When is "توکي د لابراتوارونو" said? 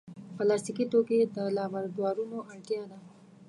0.91-2.37